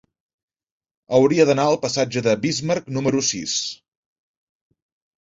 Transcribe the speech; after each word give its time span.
Hauria 1.17 1.45
d'anar 1.51 1.67
al 1.73 1.79
passatge 1.85 2.25
de 2.31 2.35
Bismarck 2.47 2.91
número 2.99 3.25
sis. 3.31 3.57